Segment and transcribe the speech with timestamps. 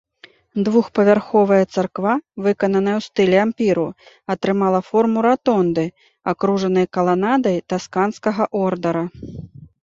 [0.67, 2.13] Двухпавярховая царква,
[2.45, 3.83] выкананая ў стылі ампіру,
[4.35, 5.85] атрымала форму ратонды,
[6.33, 9.05] акружанай каланадай тасканскага ордара.